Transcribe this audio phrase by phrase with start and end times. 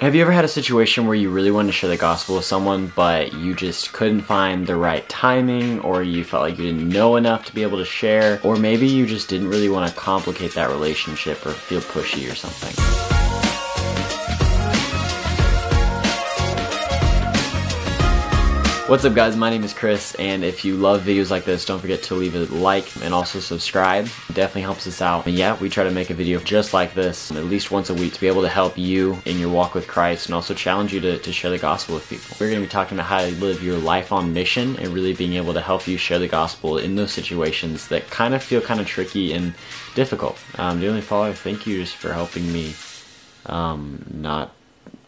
[0.00, 2.44] Have you ever had a situation where you really wanted to share the gospel with
[2.44, 6.88] someone, but you just couldn't find the right timing, or you felt like you didn't
[6.88, 9.96] know enough to be able to share, or maybe you just didn't really want to
[9.98, 13.07] complicate that relationship or feel pushy or something?
[18.88, 21.78] What's up guys, my name is Chris, and if you love videos like this, don't
[21.78, 24.06] forget to leave a like and also subscribe.
[24.06, 25.26] It definitely helps us out.
[25.26, 27.94] And yeah, we try to make a video just like this at least once a
[27.94, 30.94] week to be able to help you in your walk with Christ and also challenge
[30.94, 32.34] you to, to share the gospel with people.
[32.40, 35.12] We're going to be talking about how to live your life on mission and really
[35.12, 38.62] being able to help you share the gospel in those situations that kind of feel
[38.62, 39.52] kind of tricky and
[39.96, 40.38] difficult.
[40.56, 42.72] Um, dearly Father, thank you just for helping me
[43.44, 44.54] um, not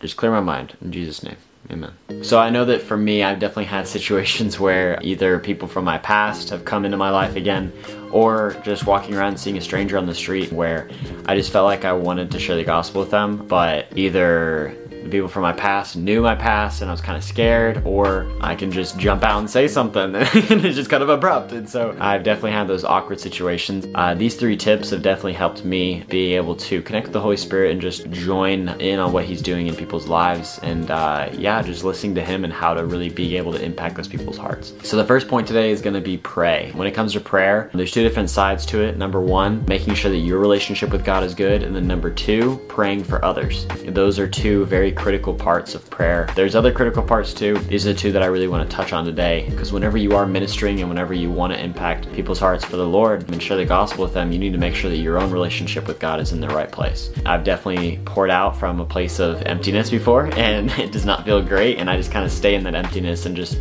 [0.01, 1.39] just clear my mind in Jesus' name.
[1.71, 1.93] Amen.
[2.23, 5.99] So I know that for me, I've definitely had situations where either people from my
[5.99, 7.73] past have come into my life again,
[8.11, 10.89] or just walking around seeing a stranger on the street where
[11.27, 15.09] I just felt like I wanted to share the gospel with them, but either the
[15.09, 18.55] people from my past knew my past and I was kind of scared, or I
[18.55, 20.25] can just jump out and say something and
[20.65, 21.53] it's just kind of abrupt.
[21.53, 23.87] And so I've definitely had those awkward situations.
[23.95, 27.37] Uh, these three tips have definitely helped me be able to connect with the Holy
[27.37, 30.59] Spirit and just join in on what He's doing in people's lives.
[30.63, 33.97] And uh, yeah, just listening to Him and how to really be able to impact
[33.97, 34.73] those people's hearts.
[34.83, 36.71] So the first point today is going to be pray.
[36.75, 38.97] When it comes to prayer, there's two different sides to it.
[38.97, 41.63] Number one, making sure that your relationship with God is good.
[41.63, 43.67] And then number two, praying for others.
[43.87, 46.29] Those are two very critical parts of prayer.
[46.35, 47.59] There's other critical parts too.
[47.59, 50.17] These are the two that I really want to touch on today because whenever you
[50.17, 53.57] are ministering and whenever you want to impact people's hearts for the Lord and share
[53.57, 56.21] the gospel with them, you need to make sure that your own relationship with God
[56.21, 57.11] is in the right place.
[57.27, 61.43] I've definitely poured out from a place of emptiness before and it does not feel
[61.43, 63.59] great and I just kind of stay in that emptiness and just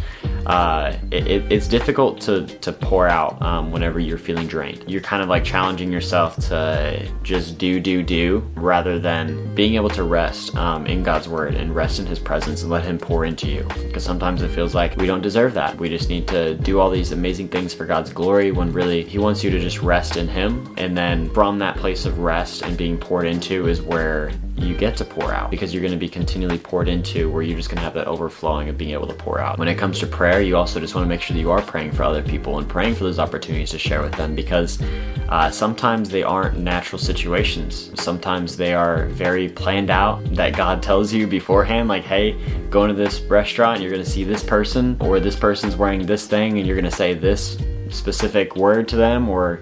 [0.50, 4.84] uh, it, it's difficult to, to pour out um, whenever you're feeling drained.
[4.88, 9.90] You're kind of like challenging yourself to just do, do, do, rather than being able
[9.90, 13.26] to rest um, in God's Word and rest in His presence and let Him pour
[13.26, 13.62] into you.
[13.84, 15.78] Because sometimes it feels like we don't deserve that.
[15.78, 19.20] We just need to do all these amazing things for God's glory when really He
[19.20, 20.74] wants you to just rest in Him.
[20.80, 24.32] And then from that place of rest and being poured into is where
[24.62, 27.58] you get to pour out because you're going to be continually poured into where you're
[27.58, 29.58] just going to have that overflowing of being able to pour out.
[29.58, 31.62] When it comes to prayer, you also just want to make sure that you are
[31.62, 34.82] praying for other people and praying for those opportunities to share with them because
[35.30, 37.92] uh, sometimes they aren't natural situations.
[38.02, 42.36] Sometimes they are very planned out that God tells you beforehand, like, hey,
[42.70, 46.28] go into this restaurant, you're going to see this person, or this person's wearing this
[46.28, 47.58] thing, and you're going to say this
[47.90, 49.62] specific word to them, or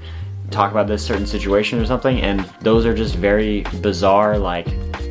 [0.51, 4.67] talk about this certain situation or something and those are just very bizarre like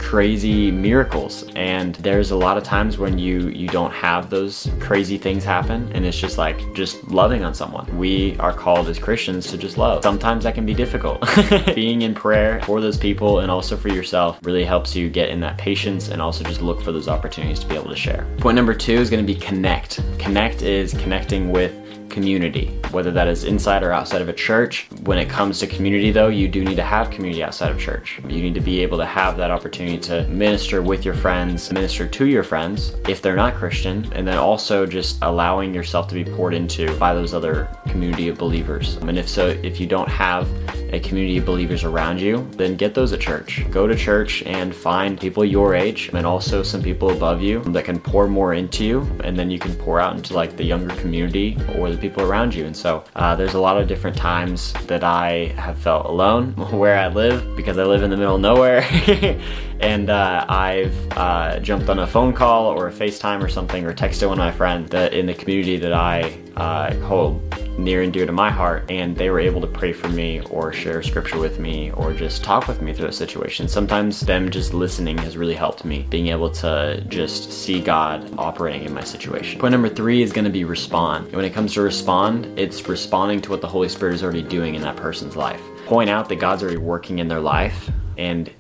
[0.07, 1.45] crazy miracles.
[1.57, 5.91] And there's a lot of times when you you don't have those crazy things happen
[5.95, 7.87] and it's just like just loving on someone.
[7.99, 10.05] We are called as christians to just love.
[10.05, 11.29] Sometimes that can be difficult.
[11.75, 15.41] Being in prayer for those people and also for yourself really helps you get in
[15.41, 18.29] that patience and also just look for those opportunities to be able to share.
[18.39, 20.01] Point number two is going to be connect.
[20.21, 24.89] Connect is connecting with community, whether that is inside or outside of a church.
[25.03, 28.21] When it comes to community, though, you do need to have community outside of church.
[28.29, 32.07] You need to be able to have that opportunity to minister with your friends, minister
[32.07, 36.25] to your friends if they're not Christian, and then also just allowing yourself to be
[36.25, 38.97] poured into by those other community of believers.
[38.97, 40.49] And if so, if you don't have
[40.93, 43.65] a community of believers around you, then get those at church.
[43.71, 47.85] Go to church and find people your age and also some people above you that
[47.85, 50.95] can pour more into you, and then you can pour out into like the younger
[50.97, 52.67] community or the people around you.
[52.67, 56.99] And so uh, there's a lot of different times that I have felt alone where
[56.99, 58.83] I live because I live in the middle of nowhere.
[59.81, 63.93] and uh, I've uh, jumped on a phone call or a FaceTime or something or
[63.93, 67.43] texted one of my friends that in the community that I uh, hold
[67.79, 70.73] near and dear to my heart and they were able to pray for me or
[70.73, 73.69] share scripture with me or just talk with me through a situation.
[73.69, 78.85] Sometimes them just listening has really helped me being able to just see god operating
[78.85, 79.61] in my situation.
[79.61, 81.33] Point number three is going to be respond.
[81.33, 84.75] When it comes to respond it's responding to what the holy spirit is already doing
[84.75, 85.61] in that person's life.
[85.87, 88.51] Point out that god's already working in their life and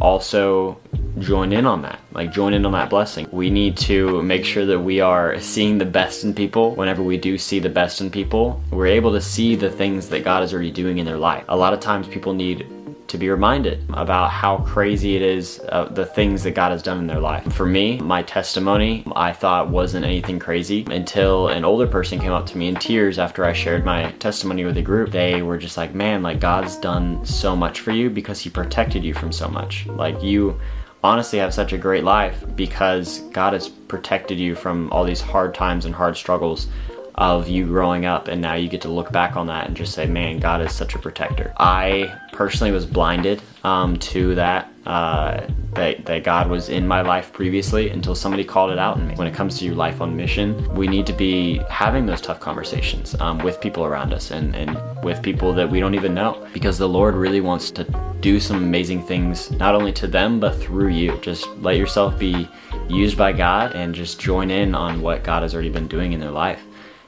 [0.00, 0.78] also
[1.18, 2.00] join in on that.
[2.12, 3.28] Like join in on that blessing.
[3.30, 6.74] We need to make sure that we are seeing the best in people.
[6.74, 10.24] Whenever we do see the best in people, we're able to see the things that
[10.24, 11.44] God is already doing in their life.
[11.48, 12.66] A lot of times people need
[13.10, 16.98] to be reminded about how crazy it is, uh, the things that God has done
[16.98, 17.52] in their life.
[17.52, 22.46] For me, my testimony I thought wasn't anything crazy until an older person came up
[22.46, 25.10] to me in tears after I shared my testimony with the group.
[25.10, 29.02] They were just like, man, like God's done so much for you because He protected
[29.02, 29.86] you from so much.
[29.86, 30.60] Like you
[31.02, 35.54] honestly have such a great life because God has protected you from all these hard
[35.54, 36.66] times and hard struggles
[37.14, 39.92] of you growing up and now you get to look back on that and just
[39.92, 41.52] say man god is such a protector.
[41.58, 47.32] I personally was blinded um, to that uh, that, that God was in my life
[47.32, 49.14] previously until somebody called it out in me.
[49.14, 52.40] When it comes to your life on mission, we need to be having those tough
[52.40, 56.46] conversations um, with people around us and, and with people that we don't even know
[56.52, 57.84] because the Lord really wants to
[58.20, 61.18] do some amazing things, not only to them, but through you.
[61.22, 62.48] Just let yourself be
[62.88, 66.20] used by God and just join in on what God has already been doing in
[66.20, 66.62] their life.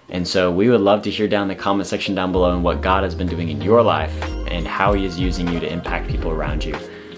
[0.08, 2.62] And so we would love to hear down in the comment section down below and
[2.62, 4.14] what God has been doing in your life
[4.48, 6.76] and how He is using you to impact people around you.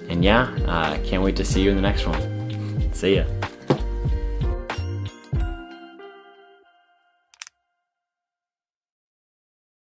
[0.09, 2.93] And yeah, uh, can't wait to see you in the next one.
[2.93, 3.25] See ya.